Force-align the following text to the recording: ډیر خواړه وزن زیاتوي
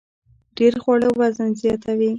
ډیر 0.57 0.73
خواړه 0.81 1.09
وزن 1.19 1.49
زیاتوي 1.61 2.09